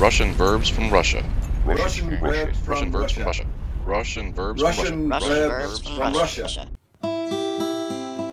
Russian 0.00 0.32
verbs 0.34 0.68
from 0.68 0.90
Russia. 0.90 1.24
Russian 1.66 2.20
verbs 2.20 2.56
Russian 2.68 2.92
from 2.92 3.00
verbs 3.00 3.12
from 3.12 3.24
Russia. 3.24 3.24
Russia. 3.24 3.46
Russian 3.84 4.32
verbs 4.32 4.62
Russian 4.62 4.86
from 4.86 5.10
Russia. 5.10 5.48
verbs 5.48 5.80
from 5.88 6.14
Russia. 6.14 6.68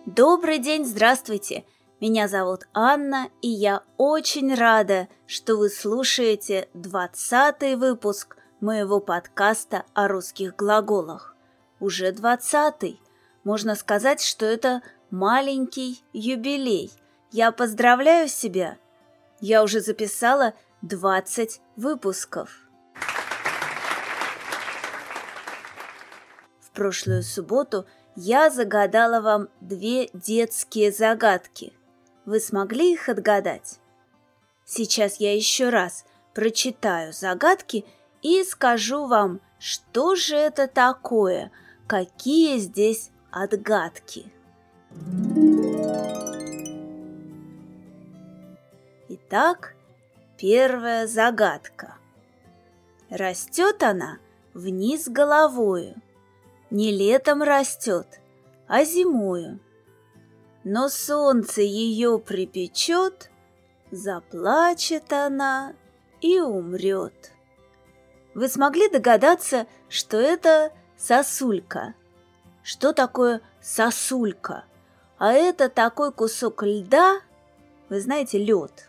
Добрый 0.06 0.58
день, 0.60 0.84
здравствуйте! 0.84 1.64
Меня 2.00 2.28
зовут 2.28 2.68
Анна, 2.72 3.30
и 3.42 3.48
я 3.48 3.82
очень 3.96 4.54
рада, 4.54 5.08
что 5.26 5.56
вы 5.56 5.68
слушаете 5.68 6.68
20 6.74 7.76
выпуск 7.76 8.36
моего 8.60 9.00
подкаста 9.00 9.82
о 9.92 10.06
русских 10.06 10.54
глаголах. 10.54 11.34
Уже 11.80 12.12
20 12.12 13.00
Можно 13.42 13.74
сказать, 13.74 14.22
что 14.22 14.46
это 14.46 14.82
маленький 15.10 16.00
юбилей. 16.12 16.92
Я 17.32 17.50
поздравляю 17.50 18.28
себя. 18.28 18.78
Я 19.40 19.64
уже 19.64 19.80
записала 19.80 20.54
20 20.82 21.60
выпусков. 21.76 22.50
В 26.60 26.70
прошлую 26.72 27.22
субботу 27.22 27.86
я 28.16 28.50
загадала 28.50 29.20
вам 29.20 29.48
две 29.60 30.08
детские 30.12 30.92
загадки. 30.92 31.72
Вы 32.26 32.40
смогли 32.40 32.92
их 32.92 33.08
отгадать? 33.08 33.78
Сейчас 34.64 35.16
я 35.20 35.34
еще 35.34 35.70
раз 35.70 36.04
прочитаю 36.34 37.12
загадки 37.12 37.86
и 38.20 38.42
скажу 38.44 39.06
вам, 39.06 39.40
что 39.58 40.14
же 40.16 40.36
это 40.36 40.66
такое, 40.66 41.50
какие 41.86 42.58
здесь 42.58 43.10
отгадки. 43.30 44.32
Итак, 49.08 49.75
первая 50.36 51.06
загадка. 51.06 51.96
Растет 53.10 53.82
она 53.82 54.18
вниз 54.54 55.08
головою, 55.08 55.94
не 56.70 56.90
летом 56.92 57.42
растет, 57.42 58.20
а 58.66 58.84
зимою. 58.84 59.60
Но 60.64 60.88
солнце 60.88 61.62
ее 61.62 62.18
припечет, 62.18 63.30
заплачет 63.90 65.12
она 65.12 65.74
и 66.20 66.40
умрет. 66.40 67.32
Вы 68.34 68.48
смогли 68.48 68.88
догадаться, 68.88 69.66
что 69.88 70.18
это 70.18 70.72
сосулька? 70.96 71.94
Что 72.62 72.92
такое 72.92 73.40
сосулька? 73.62 74.64
А 75.18 75.32
это 75.32 75.68
такой 75.68 76.12
кусок 76.12 76.64
льда, 76.64 77.20
вы 77.88 78.00
знаете, 78.00 78.38
лед. 78.38 78.85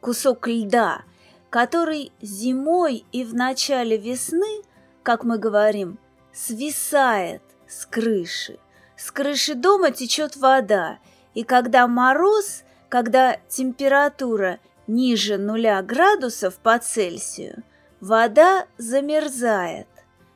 Кусок 0.00 0.46
льда, 0.46 1.02
который 1.50 2.12
зимой 2.20 3.04
и 3.12 3.24
в 3.24 3.34
начале 3.34 3.96
весны, 3.96 4.62
как 5.02 5.24
мы 5.24 5.38
говорим, 5.38 5.98
свисает 6.32 7.42
с 7.66 7.84
крыши. 7.86 8.58
С 8.96 9.10
крыши 9.10 9.54
дома 9.54 9.90
течет 9.90 10.36
вода, 10.36 10.98
и 11.34 11.44
когда 11.44 11.86
мороз, 11.86 12.62
когда 12.88 13.38
температура 13.48 14.58
ниже 14.86 15.38
нуля 15.38 15.80
градусов 15.82 16.58
по 16.58 16.78
Цельсию, 16.78 17.62
вода 18.00 18.66
замерзает, 18.76 19.88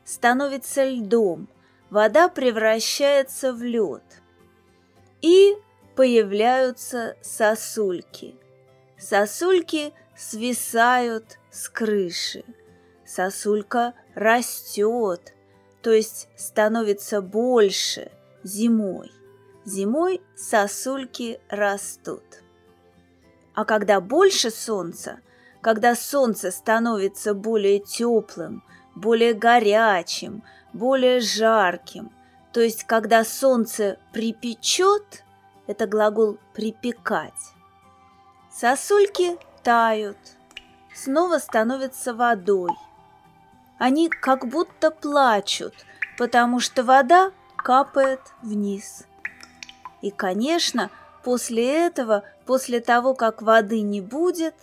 становится 0.05 0.85
льдом, 0.85 1.49
вода 1.91 2.29
превращается 2.29 3.53
в 3.53 3.63
лед. 3.63 4.03
И 5.23 5.57
появляются 5.95 7.17
сосульки. 7.21 8.37
Сосульки 9.03 9.93
свисают 10.17 11.39
с 11.51 11.69
крыши. 11.69 12.45
Сосулька 13.05 13.95
растет, 14.15 15.35
то 15.83 15.91
есть 15.91 16.29
становится 16.37 17.21
больше 17.21 18.13
зимой. 18.45 19.11
Зимой 19.65 20.23
сосульки 20.37 21.41
растут. 21.49 22.23
А 23.55 23.65
когда 23.65 24.01
больше 24.01 24.53
солнца, 24.53 25.19
когда 25.63 25.97
солнце 25.97 26.53
становится 26.53 27.35
более 27.35 27.81
теплым, 27.81 28.63
более 28.95 29.35
горячим, 29.35 30.45
более 30.73 31.19
жарким, 31.19 32.13
то 32.53 32.61
есть 32.61 32.85
когда 32.85 33.25
солнце 33.25 33.99
припечет, 34.13 35.25
это 35.67 35.89
глагол 35.89 36.39
припекать, 36.55 37.52
сосульки 38.53 39.39
тают, 39.63 40.19
снова 40.95 41.39
становятся 41.39 42.15
водой. 42.15 42.73
Они 43.79 44.09
как 44.09 44.47
будто 44.47 44.91
плачут, 44.91 45.75
потому 46.19 46.61
что 46.61 46.85
вода 46.85 47.33
капает 47.57 48.21
вниз. 48.43 49.07
И, 50.03 50.11
конечно, 50.11 50.91
после 51.25 51.87
этого, 51.87 52.25
после 52.45 52.81
того, 52.81 53.15
как 53.15 53.43
воды 53.43 53.81
не 53.81 54.01
будет, 54.01 54.55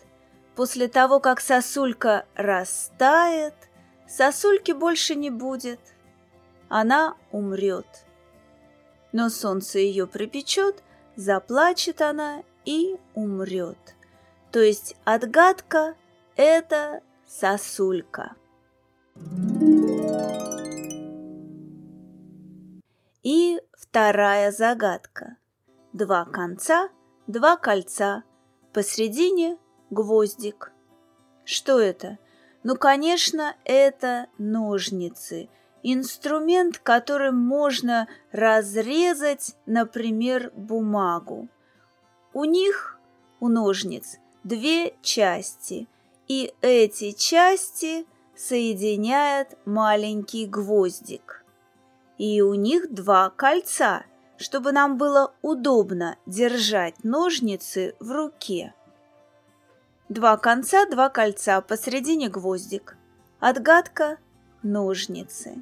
после 0.56 0.88
того, 0.88 1.20
как 1.20 1.42
сосулька 1.42 2.26
растает, 2.36 3.56
сосульки 4.08 4.72
больше 4.72 5.16
не 5.16 5.30
будет. 5.30 5.80
Она 6.68 7.16
умрет. 7.32 7.88
Но 9.12 9.30
солнце 9.30 9.80
ее 9.80 10.06
припечет, 10.06 10.84
заплачет 11.16 12.02
она 12.02 12.44
и 12.69 13.00
умрет. 13.16 13.96
То 14.52 14.59
есть 14.59 14.96
отгадка– 15.03 15.96
это 16.35 17.02
сосулька. 17.25 18.35
И 23.24 23.59
вторая 23.74 24.52
загадка. 24.52 25.38
Два 25.94 26.25
конца, 26.25 26.90
два 27.25 27.58
кольца, 27.58 28.24
посредине 28.72 29.58
гвоздик. 29.90 30.72
Что 31.46 31.79
это? 31.79 32.19
Ну, 32.62 32.75
конечно, 32.75 33.56
это 33.66 34.28
ножницы. 34.38 35.50
Инструмент, 35.81 36.78
которым 36.78 37.35
можно 37.35 38.08
разрезать, 38.31 39.56
например, 39.66 40.52
бумагу. 40.56 41.50
У 42.40 42.46
них, 42.46 42.98
у 43.42 43.50
ножниц, 43.50 44.18
две 44.46 44.94
части, 45.02 45.90
и 46.30 46.54
эти 46.62 47.12
части 47.12 48.06
соединяет 48.34 49.58
маленький 49.66 50.46
гвоздик. 50.46 51.44
И 52.18 52.40
у 52.40 52.54
них 52.54 52.94
два 52.94 53.30
кольца, 53.30 54.06
чтобы 54.38 54.72
нам 54.72 54.96
было 54.98 55.34
удобно 55.42 56.16
держать 56.26 57.04
ножницы 57.04 57.94
в 58.00 58.10
руке. 58.10 58.74
Два 60.08 60.38
конца, 60.38 60.86
два 60.86 61.10
кольца, 61.10 61.60
посередине 61.60 62.30
гвоздик. 62.30 62.96
Отгадка– 63.42 64.18
ножницы. 64.64 65.62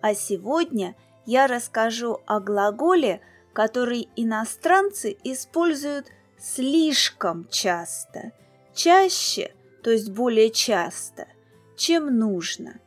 А 0.00 0.14
сегодня 0.14 0.94
я 1.28 1.46
расскажу 1.46 2.22
о 2.24 2.40
глаголе, 2.40 3.20
который 3.52 4.08
иностранцы 4.16 5.14
используют 5.24 6.06
слишком 6.38 7.46
часто, 7.50 8.32
чаще, 8.74 9.52
то 9.82 9.90
есть 9.90 10.08
более 10.08 10.48
часто, 10.48 11.28
чем 11.76 12.18
нужно. 12.18 12.80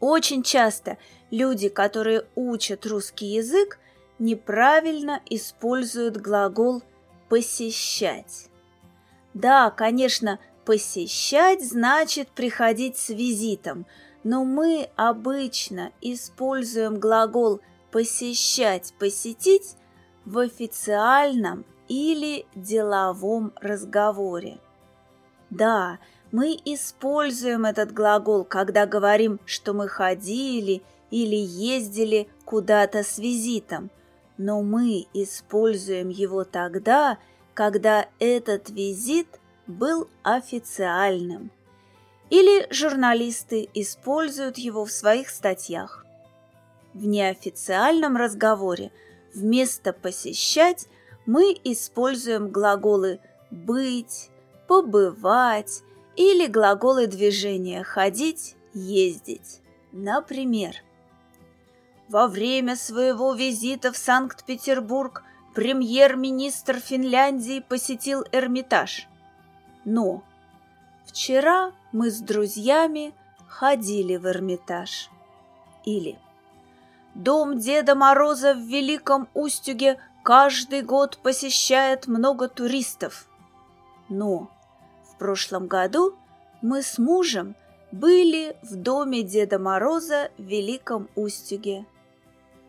Очень 0.00 0.42
часто 0.42 0.98
люди, 1.30 1.68
которые 1.68 2.26
учат 2.34 2.84
русский 2.84 3.26
язык, 3.26 3.78
неправильно 4.18 5.22
используют 5.30 6.16
глагол 6.16 6.82
«посещать». 7.28 8.48
Да, 9.34 9.70
конечно, 9.70 10.40
посещать 10.64 11.64
значит 11.64 12.28
приходить 12.30 12.98
с 12.98 13.10
визитом, 13.10 13.86
но 14.24 14.44
мы 14.44 14.88
обычно 14.96 15.92
используем 16.00 16.98
глагол 16.98 17.60
посещать, 17.92 18.94
посетить 18.98 19.76
в 20.24 20.38
официальном 20.38 21.64
или 21.88 22.46
деловом 22.54 23.52
разговоре. 23.60 24.58
Да, 25.50 25.98
мы 26.32 26.58
используем 26.64 27.66
этот 27.66 27.92
глагол, 27.92 28.44
когда 28.44 28.86
говорим, 28.86 29.38
что 29.44 29.74
мы 29.74 29.86
ходили 29.86 30.82
или 31.10 31.36
ездили 31.36 32.28
куда-то 32.44 33.04
с 33.04 33.18
визитом, 33.18 33.90
но 34.38 34.62
мы 34.62 35.06
используем 35.12 36.08
его 36.08 36.42
тогда, 36.44 37.18
когда 37.52 38.08
этот 38.18 38.70
визит 38.70 39.28
был 39.68 40.08
официальным. 40.24 41.52
Или 42.34 42.66
журналисты 42.74 43.68
используют 43.74 44.58
его 44.58 44.84
в 44.84 44.90
своих 44.90 45.30
статьях. 45.30 46.04
В 46.92 47.06
неофициальном 47.06 48.16
разговоре 48.16 48.90
вместо 49.32 49.92
посещать 49.92 50.88
мы 51.26 51.56
используем 51.62 52.48
глаголы 52.48 53.20
«быть», 53.52 54.30
«побывать» 54.66 55.84
или 56.16 56.48
глаголы 56.48 57.06
движения 57.06 57.84
«ходить», 57.84 58.56
«ездить». 58.72 59.60
Например, 59.92 60.74
во 62.08 62.26
время 62.26 62.74
своего 62.74 63.32
визита 63.34 63.92
в 63.92 63.96
Санкт-Петербург 63.96 65.22
премьер-министр 65.54 66.80
Финляндии 66.80 67.60
посетил 67.60 68.24
Эрмитаж. 68.32 69.06
Но 69.84 70.24
вчера 71.06 71.70
мы 71.94 72.10
с 72.10 72.20
друзьями 72.20 73.14
ходили 73.46 74.16
в 74.16 74.26
Эрмитаж. 74.26 75.10
Или 75.84 76.18
Дом 77.14 77.58
Деда 77.58 77.94
Мороза 77.94 78.52
в 78.52 78.58
Великом 78.58 79.28
Устюге 79.32 80.00
каждый 80.24 80.82
год 80.82 81.18
посещает 81.22 82.08
много 82.08 82.48
туристов. 82.48 83.28
Но 84.08 84.50
в 85.04 85.16
прошлом 85.18 85.68
году 85.68 86.16
мы 86.62 86.82
с 86.82 86.98
мужем 86.98 87.54
были 87.92 88.56
в 88.62 88.74
доме 88.74 89.22
Деда 89.22 89.60
Мороза 89.60 90.30
в 90.36 90.42
Великом 90.42 91.08
Устюге. 91.14 91.86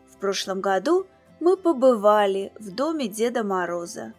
В 0.08 0.18
прошлом 0.18 0.60
году 0.60 1.04
мы 1.40 1.56
побывали 1.56 2.52
в 2.60 2.72
доме 2.72 3.08
Деда 3.08 3.42
Мороза. 3.42 4.12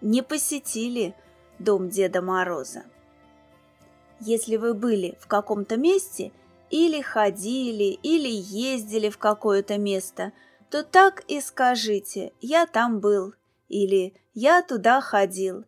Не 0.00 0.22
посетили 0.22 1.14
дом 1.58 1.90
Деда 1.90 2.22
Мороза. 2.22 2.84
Если 4.20 4.56
вы 4.56 4.74
были 4.74 5.16
в 5.20 5.26
каком-то 5.26 5.76
месте 5.76 6.32
или 6.70 7.00
ходили, 7.00 7.98
или 8.02 8.28
ездили 8.28 9.10
в 9.10 9.18
какое-то 9.18 9.78
место, 9.78 10.32
то 10.70 10.82
так 10.82 11.24
и 11.28 11.40
скажите 11.40 12.32
«я 12.40 12.66
там 12.66 13.00
был» 13.00 13.34
или 13.68 14.14
«я 14.34 14.62
туда 14.62 15.00
ходил». 15.00 15.64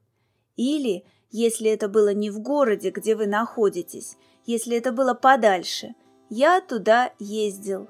Или, 0.57 1.05
если 1.31 1.71
это 1.71 1.89
было 1.89 2.13
не 2.13 2.31
в 2.31 2.41
городе, 2.41 2.91
где 2.91 3.15
вы 3.15 3.27
находитесь, 3.27 4.17
если 4.45 4.77
это 4.77 4.93
было 4.93 5.15
подальше, 5.15 5.95
«я 6.29 6.61
туда 6.61 7.13
ездил». 7.19 7.89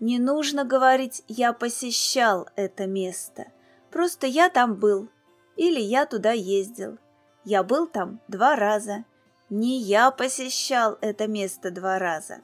Не 0.00 0.18
нужно 0.18 0.64
говорить 0.64 1.22
«я 1.28 1.52
посещал 1.52 2.48
это 2.56 2.86
место», 2.86 3.46
просто 3.92 4.26
«я 4.26 4.48
там 4.48 4.76
был» 4.76 5.08
или 5.56 5.78
«я 5.78 6.06
туда 6.06 6.32
ездил». 6.32 6.98
Я 7.44 7.62
был 7.62 7.86
там 7.86 8.20
два 8.28 8.54
раза. 8.54 9.04
Не 9.50 9.78
я 9.78 10.10
посещал 10.10 10.96
это 11.00 11.26
место 11.26 11.70
два 11.70 11.98
раза. 11.98 12.38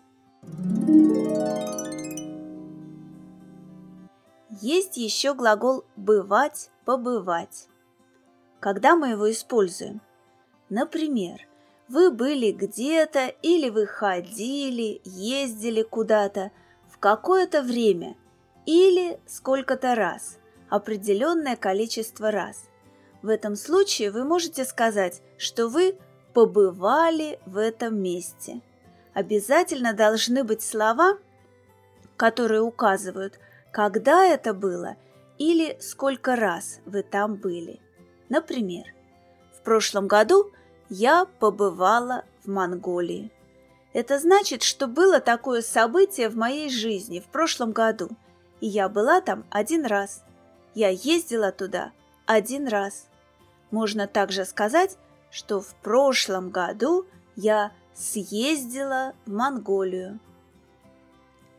Есть 4.60 4.96
еще 4.96 5.34
глагол 5.34 5.84
«бывать», 5.96 6.70
«побывать». 6.84 7.68
Когда 8.60 8.96
мы 8.96 9.10
его 9.10 9.30
используем? 9.30 10.00
Например, 10.68 11.40
вы 11.88 12.10
были 12.10 12.50
где-то 12.50 13.26
или 13.42 13.68
вы 13.70 13.86
ходили, 13.86 15.00
ездили 15.04 15.82
куда-то– 15.82 16.50
в 16.96 16.98
какое-то 16.98 17.62
время 17.62 18.16
или 18.64 19.20
сколько-то 19.26 19.94
раз, 19.94 20.38
определенное 20.70 21.56
количество 21.56 22.30
раз. 22.30 22.70
В 23.20 23.28
этом 23.28 23.54
случае 23.54 24.10
вы 24.10 24.24
можете 24.24 24.64
сказать, 24.64 25.20
что 25.36 25.68
вы 25.68 25.98
побывали 26.36 27.38
в 27.46 27.56
этом 27.56 27.98
месте. 27.98 28.60
Обязательно 29.14 29.94
должны 29.94 30.44
быть 30.44 30.60
слова, 30.60 31.16
которые 32.18 32.60
указывают, 32.60 33.40
когда 33.72 34.22
это 34.22 34.52
было 34.52 34.96
или 35.38 35.78
сколько 35.80 36.36
раз 36.36 36.80
вы 36.84 37.02
там 37.02 37.36
были. 37.36 37.80
Например, 38.28 38.84
в 39.58 39.62
прошлом 39.62 40.08
году 40.08 40.52
я 40.90 41.24
побывала 41.24 42.24
в 42.44 42.50
Монголии. 42.50 43.32
Это 43.94 44.18
значит, 44.18 44.62
что 44.62 44.88
было 44.88 45.20
такое 45.20 45.62
событие 45.62 46.28
в 46.28 46.36
моей 46.36 46.68
жизни 46.68 47.20
в 47.20 47.32
прошлом 47.32 47.72
году, 47.72 48.10
и 48.60 48.66
я 48.66 48.90
была 48.90 49.22
там 49.22 49.46
один 49.48 49.86
раз. 49.86 50.22
Я 50.74 50.90
ездила 50.90 51.50
туда 51.50 51.92
один 52.26 52.68
раз. 52.68 53.06
Можно 53.70 54.06
также 54.06 54.44
сказать, 54.44 54.98
что 55.30 55.60
в 55.60 55.74
прошлом 55.76 56.50
году 56.50 57.06
я 57.34 57.72
съездила 57.94 59.14
в 59.24 59.32
Монголию. 59.32 60.18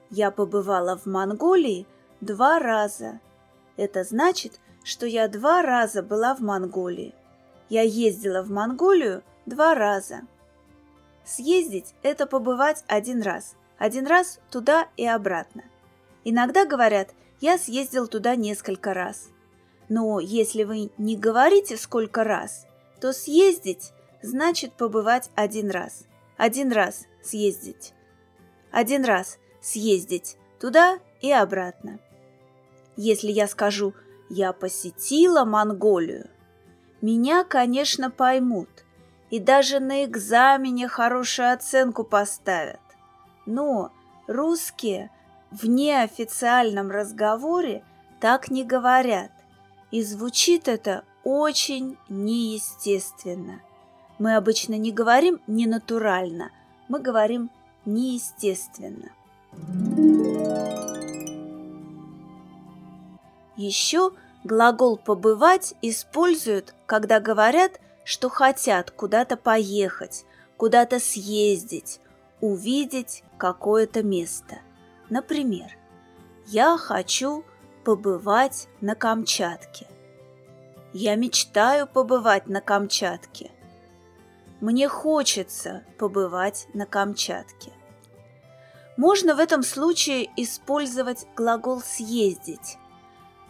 Я 0.10 0.32
побывала 0.32 0.98
в 0.98 1.06
Монголии 1.06 1.86
два 2.22 2.60
раза. 2.60 3.20
Это 3.76 4.04
значит, 4.04 4.60
что 4.84 5.06
я 5.06 5.28
два 5.28 5.62
раза 5.62 6.02
была 6.02 6.34
в 6.36 6.40
Монголии. 6.40 7.14
Я 7.70 7.82
ездила 7.82 8.42
в 8.42 8.50
Монголию 8.50 9.24
два 9.46 9.76
раза. 9.76 10.22
Съездить– 11.26 11.94
это 12.04 12.26
побывать 12.26 12.84
один 12.88 13.22
раз. 13.22 13.56
Один 13.78 14.08
раз 14.08 14.40
туда 14.50 14.88
и 14.96 15.06
обратно. 15.06 15.64
Иногда 16.24 16.66
говорят 16.66 17.10
«я 17.42 17.58
съездил 17.58 18.08
туда 18.08 18.36
несколько 18.36 18.94
раз». 18.94 19.30
Но 19.90 20.20
если 20.20 20.64
вы 20.64 20.92
не 20.98 21.16
говорите 21.16 21.78
сколько 21.78 22.24
раз, 22.24 22.66
то 23.00 23.14
съездить 23.14 23.92
значит 24.22 24.74
побывать 24.74 25.30
один 25.36 25.70
раз. 25.70 26.06
Один 26.38 26.72
раз 26.72 27.06
съездить. 27.22 27.94
Один 28.72 29.06
раз 29.06 29.40
съездить 29.62 30.38
туда 30.60 31.00
и 31.22 31.32
обратно. 31.32 32.00
Если 32.96 33.32
я 33.32 33.48
скажу 33.48 33.94
«я 34.30 34.54
посетила 34.54 35.46
Монголию», 35.46 36.30
меня, 37.02 37.44
конечно, 37.44 38.10
поймут– 38.10 38.70
и 39.30 39.40
даже 39.40 39.80
на 39.80 40.06
экзамене 40.06 40.88
хорошую 40.88 41.54
оценку 41.54 42.04
поставят. 42.04 42.80
Но 43.46 43.92
русские 44.28 45.12
в 45.52 45.68
неофициальном 45.68 46.92
разговоре 46.92 47.84
так 48.20 48.50
не 48.50 48.64
говорят, 48.64 49.32
и 49.92 50.02
звучит 50.02 50.68
это 50.68 51.04
очень 51.28 51.98
неестественно. 52.10 53.62
Мы 54.20 54.36
обычно 54.36 54.76
не 54.76 54.92
говорим 54.92 55.42
ненатурально, 55.48 56.52
мы 56.88 57.00
говорим 57.00 57.50
неестественно. 57.86 59.12
Еще 63.58 64.12
глагол 64.44 64.98
«побывать» 64.98 65.74
используют, 65.82 66.74
когда 66.86 67.20
говорят– 67.20 67.80
что 68.08 68.30
хотят 68.30 68.90
куда-то 68.90 69.36
поехать, 69.36 70.26
куда-то 70.56 70.98
съездить, 70.98 72.00
увидеть 72.40 73.22
какое-то 73.38 74.02
место. 74.02 74.60
Например, 75.10 75.78
я 76.46 76.78
хочу 76.78 77.44
побывать 77.84 78.70
на 78.80 78.96
Камчатке. 78.96 79.88
Я 80.94 81.16
мечтаю 81.16 81.86
побывать 81.88 82.48
на 82.48 82.62
Камчатке. 82.62 83.52
Мне 84.62 84.88
хочется 84.88 85.84
побывать 86.00 86.68
на 86.74 86.86
Камчатке. 86.86 87.72
Можно 88.96 89.36
в 89.36 89.40
этом 89.40 89.64
случае 89.64 90.30
использовать 90.36 91.28
глагол 91.36 91.82
«съездить». 91.82 92.78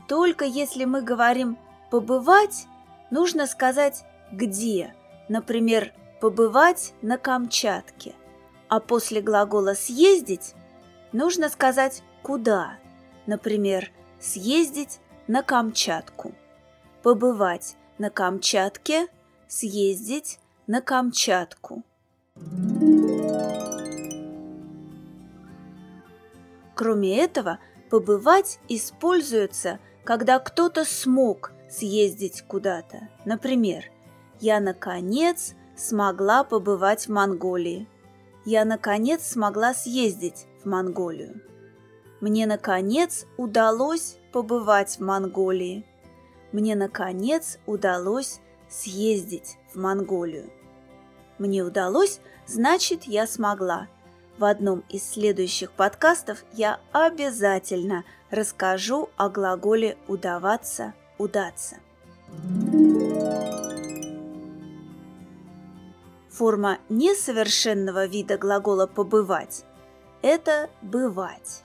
Только 0.08 0.46
если 0.46 0.86
мы 0.86 1.02
говорим 1.02 1.58
«побывать», 1.90 2.66
нужно 3.12 3.48
сказать 3.48 4.04
где, 4.32 4.94
например, 5.30 5.94
побывать 6.20 6.94
на 7.02 7.18
Камчатке, 7.18 8.14
а 8.68 8.80
после 8.80 9.22
глагола 9.22 9.74
съездить 9.74 10.54
нужно 11.14 11.50
сказать 11.50 12.04
куда, 12.24 12.78
например, 13.26 13.92
съездить 14.20 15.00
на 15.28 15.44
Камчатку, 15.44 16.34
побывать 17.04 17.76
на 17.98 18.10
Камчатке, 18.10 19.08
съездить 19.48 20.40
на 20.68 20.82
Камчатку. 20.82 21.84
Кроме 26.76 27.18
этого, 27.18 27.60
побывать 27.90 28.60
используется, 28.70 29.80
когда 30.04 30.40
кто-то 30.40 30.86
смог 30.86 31.52
съездить 31.70 32.44
куда-то. 32.48 33.10
Например, 33.26 33.86
я, 34.40 34.60
наконец, 34.60 35.56
смогла 35.76 36.44
побывать 36.44 37.08
в 37.08 37.10
Монголии. 37.10 37.88
Я, 38.46 38.64
наконец, 38.64 39.24
смогла 39.26 39.74
съездить 39.74 40.46
в 40.64 40.68
Монголию. 40.68 41.42
Мне, 42.22 42.46
наконец, 42.46 43.26
удалось 43.38 44.18
побывать 44.32 44.98
в 44.98 45.00
Монголии. 45.02 45.86
Мне, 46.52 46.76
наконец, 46.76 47.60
удалось 47.66 48.40
съездить 48.70 49.58
в 49.74 49.80
Монголию. 49.80 50.50
Мне 51.38 51.64
удалось, 51.64 52.20
значит, 52.46 53.04
я 53.04 53.28
смогла. 53.28 53.88
В 54.38 54.46
одном 54.46 54.84
из 54.90 55.10
следующих 55.10 55.72
подкастов 55.72 56.44
я 56.54 56.80
обязательно 56.92 58.04
расскажу 58.30 59.10
о 59.18 59.30
глаголе 59.30 59.98
«удаваться», 60.08 60.94
удаться. 61.18 61.78
Форма 66.30 66.78
несовершенного 66.90 68.06
вида 68.06 68.38
глагола 68.38 68.86
«побывать»– 68.86 69.66
это 70.22 70.70
«бывать». 70.84 71.64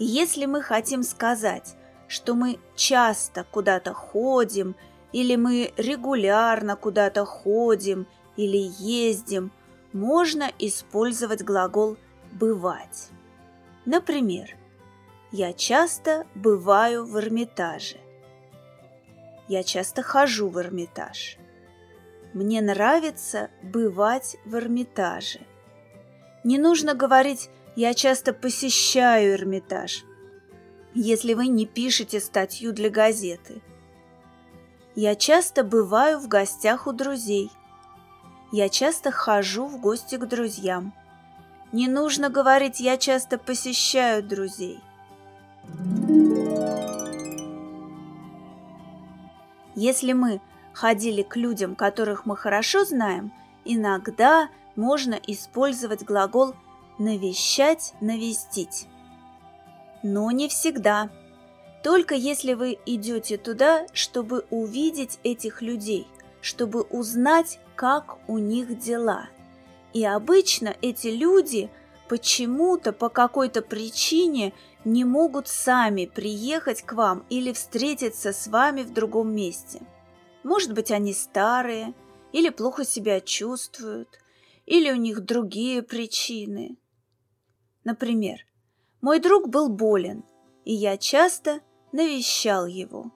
Если 0.00 0.46
мы 0.46 0.62
хотим 0.62 1.02
сказать, 1.04 1.76
что 2.10 2.34
мы 2.34 2.58
часто 2.74 3.46
куда-то 3.52 3.94
ходим, 3.94 4.74
или 5.12 5.36
мы 5.36 5.72
регулярно 5.76 6.74
куда-то 6.74 7.24
ходим 7.24 8.08
или 8.36 8.58
ездим, 8.80 9.52
можно 9.92 10.50
использовать 10.58 11.44
глагол 11.44 11.96
«бывать». 12.32 13.10
Например, 13.86 14.56
«Я 15.30 15.52
часто 15.52 16.26
бываю 16.34 17.06
в 17.06 17.16
Эрмитаже». 17.16 17.98
«Я 19.46 19.62
часто 19.62 20.02
хожу 20.02 20.48
в 20.48 20.58
Эрмитаж». 20.58 21.36
Мне 22.34 22.60
нравится 22.60 23.50
бывать 23.62 24.36
в 24.44 24.56
Эрмитаже. 24.56 25.42
Не 26.42 26.58
нужно 26.58 26.94
говорить 26.94 27.50
«я 27.76 27.94
часто 27.94 28.32
посещаю 28.32 29.34
Эрмитаж», 29.34 30.04
если 30.94 31.34
вы 31.34 31.46
не 31.46 31.66
пишете 31.66 32.20
статью 32.20 32.72
для 32.72 32.90
газеты. 32.90 33.62
Я 34.94 35.14
часто 35.14 35.62
бываю 35.62 36.18
в 36.18 36.28
гостях 36.28 36.86
у 36.86 36.92
друзей. 36.92 37.50
Я 38.52 38.68
часто 38.68 39.10
хожу 39.10 39.66
в 39.66 39.80
гости 39.80 40.16
к 40.16 40.26
друзьям. 40.26 40.92
Не 41.72 41.86
нужно 41.86 42.28
говорить 42.28 42.80
«я 42.80 42.96
часто 42.96 43.38
посещаю 43.38 44.24
друзей». 44.24 44.80
Если 49.76 50.12
мы 50.12 50.40
ходили 50.72 51.22
к 51.22 51.36
людям, 51.36 51.76
которых 51.76 52.26
мы 52.26 52.36
хорошо 52.36 52.84
знаем, 52.84 53.32
иногда 53.64 54.48
можно 54.74 55.14
использовать 55.14 56.02
глагол 56.02 56.54
«навещать», 56.98 57.94
«навестить». 58.00 58.88
Но 60.02 60.30
не 60.30 60.48
всегда. 60.48 61.10
Только 61.82 62.14
если 62.14 62.54
вы 62.54 62.78
идете 62.86 63.36
туда, 63.36 63.86
чтобы 63.92 64.44
увидеть 64.50 65.18
этих 65.22 65.62
людей, 65.62 66.06
чтобы 66.40 66.82
узнать, 66.82 67.58
как 67.74 68.18
у 68.28 68.38
них 68.38 68.78
дела. 68.78 69.28
И 69.92 70.04
обычно 70.04 70.76
эти 70.82 71.08
люди 71.08 71.70
почему-то 72.08 72.92
по 72.92 73.08
какой-то 73.08 73.62
причине 73.62 74.52
не 74.84 75.04
могут 75.04 75.48
сами 75.48 76.06
приехать 76.06 76.82
к 76.82 76.92
вам 76.92 77.24
или 77.30 77.52
встретиться 77.52 78.32
с 78.32 78.46
вами 78.46 78.82
в 78.82 78.92
другом 78.92 79.34
месте– 79.34 79.80
может 80.42 80.72
быть, 80.72 80.90
они 80.90 81.12
старые, 81.12 81.94
или 82.32 82.48
плохо 82.48 82.84
себя 82.84 83.20
чувствуют, 83.20 84.18
или 84.66 84.90
у 84.90 84.96
них 84.96 85.24
другие 85.24 85.82
причины. 85.82 86.76
Например, 87.84 88.38
мой 89.00 89.18
друг 89.18 89.48
был 89.48 89.68
болен, 89.68 90.24
и 90.64 90.74
я 90.74 90.96
часто 90.96 91.60
навещал 91.92 92.66
его. 92.66 93.10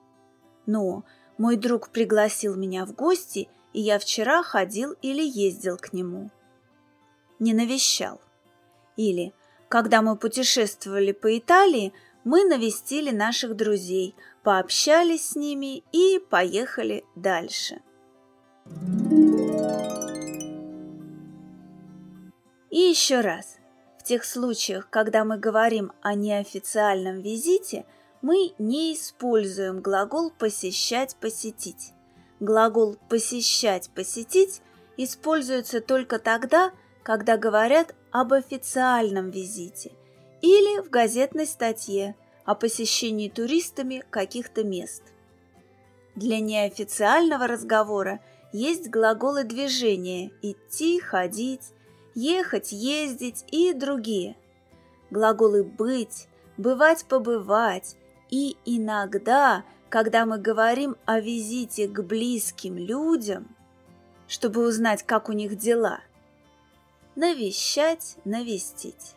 Но 0.65 1.03
мой 1.37 1.57
друг 1.57 1.89
пригласил 1.89 2.55
меня 2.55 2.85
в 2.85 2.93
гости, 2.93 3.47
и 3.73 3.81
я 3.81 3.99
вчера 3.99 4.41
ходил 4.41 4.95
или 5.01 5.21
ездил 5.21 5.77
к 5.77 5.93
нему. 5.93 6.31
Не 7.39 7.53
навещал. 7.53 8.21
Или, 8.95 9.33
когда 9.69 10.01
мы 10.01 10.15
путешествовали 10.15 11.11
по 11.11 11.37
Италии, 11.37 11.93
мы 12.23 12.45
навестили 12.45 13.11
наших 13.11 13.55
друзей, 13.55 14.15
пообщались 14.43 15.29
с 15.29 15.35
ними 15.35 15.83
и 15.91 16.19
поехали 16.19 17.03
дальше. 17.15 17.81
И 22.71 22.79
еще 22.79 23.21
раз. 23.21 23.57
Тех 24.05 24.23
случаях, 24.23 24.89
когда 24.89 25.25
мы 25.25 25.37
говорим 25.37 25.91
о 26.01 26.13
неофициальном 26.13 27.21
визите, 27.21 27.85
мы 28.21 28.53
не 28.57 28.93
используем 28.93 29.81
глагол 29.81 30.31
«посещать», 30.31 31.17
«посетить». 31.19 31.91
Глагол 32.39 32.97
«посещать», 33.09 33.89
«посетить» 33.89 34.61
используется 34.95 35.81
только 35.81 36.19
тогда, 36.19 36.71
когда 37.03 37.35
говорят 37.35 37.93
об 38.11 38.31
официальном 38.31 39.31
визите– 39.31 39.91
или 40.45 40.79
в 40.79 40.91
газетной 40.91 41.47
статье 41.47 42.15
о 42.45 42.53
посещении 42.53 43.29
туристами 43.29 44.03
каких-то 44.11 44.63
мест. 44.63 45.01
Для 46.13 46.39
неофициального 46.39 47.47
разговора 47.47 48.19
есть 48.53 48.89
глаголы 48.89 49.43
движения 49.43 50.31
«идти», 50.43 50.99
«ходить», 50.99 51.73
«ехать», 52.15 52.71
«ездить» 52.71 53.45
и 53.51 53.73
другие. 53.73 54.35
Глаголы 55.11 55.63
«быть», 55.63 56.27
«бывать», 56.57 57.05
«побывать» 57.05 57.95
и 58.29 58.57
иногда, 58.65 59.63
когда 59.89 60.25
мы 60.25 60.39
говорим 60.39 60.95
о 61.05 61.19
визите 61.19 61.87
к 61.87 62.01
близким 62.01 62.77
людям, 62.77 63.47
чтобы 64.27 64.65
узнать, 64.67 65.03
как 65.03 65.29
у 65.29 65.33
них 65.33 65.57
дела, 65.57 65.99
навещать, 67.15 68.17
навестить. 68.25 69.15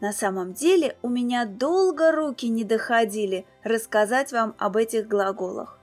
На 0.00 0.12
самом 0.12 0.54
деле 0.54 0.96
у 1.02 1.08
меня 1.08 1.44
долго 1.44 2.10
руки 2.10 2.48
не 2.48 2.64
доходили 2.64 3.46
рассказать 3.62 4.32
вам 4.32 4.54
об 4.58 4.76
этих 4.76 5.06
глаголах. 5.06 5.78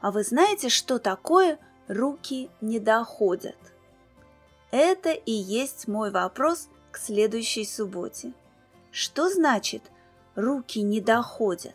А 0.00 0.10
вы 0.10 0.24
знаете, 0.24 0.68
что 0.68 0.98
такое 0.98 1.58
«руки 1.88 2.50
не 2.60 2.78
доходят»? 2.78 3.56
Это 4.70 5.10
и 5.10 5.32
есть 5.32 5.88
мой 5.88 6.10
вопрос 6.10 6.68
к 6.90 6.98
следующей 6.98 7.64
субботе. 7.64 8.32
Что 8.90 9.28
значит 9.28 9.82
«руки 10.34 10.82
не 10.82 11.00
доходят»? 11.00 11.74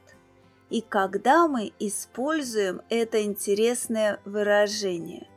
И 0.70 0.82
когда 0.82 1.48
мы 1.48 1.72
используем 1.80 2.82
это 2.90 3.24
интересное 3.24 4.20
выражение? 4.26 5.28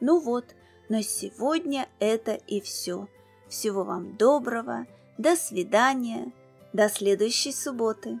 Ну 0.00 0.18
вот, 0.20 0.44
на 0.88 1.02
сегодня 1.02 1.88
это 1.98 2.32
и 2.32 2.60
все. 2.60 3.08
Всего 3.48 3.84
вам 3.84 4.16
доброго, 4.16 4.86
до 5.18 5.36
свидания, 5.36 6.32
до 6.72 6.88
следующей 6.88 7.52
субботы. 7.52 8.18